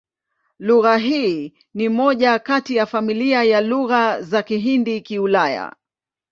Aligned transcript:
Lugha 0.59 0.97
hii 0.97 1.53
ni 1.73 1.89
moja 1.89 2.39
kati 2.39 2.75
ya 2.75 2.85
familia 2.85 3.43
ya 3.43 3.61
Lugha 3.61 4.21
za 4.21 4.41
Kihindi-Kiulaya. 4.43 5.75